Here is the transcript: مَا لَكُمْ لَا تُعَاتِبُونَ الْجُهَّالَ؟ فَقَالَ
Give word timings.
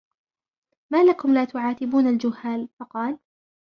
مَا 0.91 1.03
لَكُمْ 1.03 1.33
لَا 1.33 1.45
تُعَاتِبُونَ 1.45 2.07
الْجُهَّالَ؟ 2.07 2.69
فَقَالَ 2.79 3.19